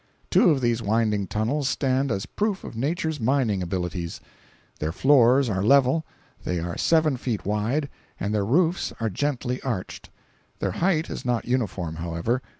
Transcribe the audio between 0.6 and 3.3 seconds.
these winding tunnels stand as proof of Nature's